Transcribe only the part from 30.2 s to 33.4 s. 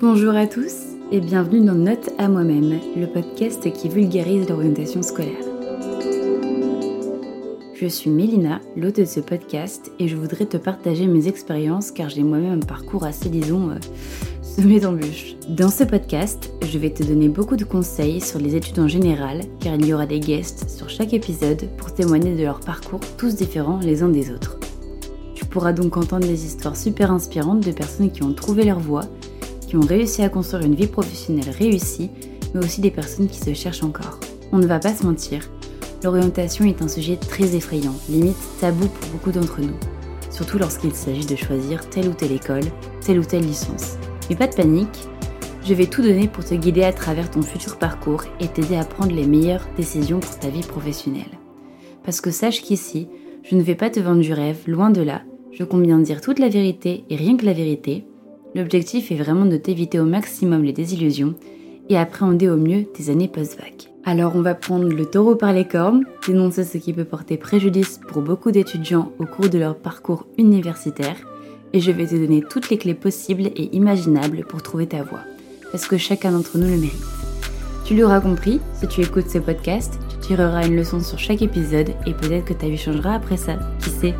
à construire une vie professionnelle réussie, mais aussi des personnes qui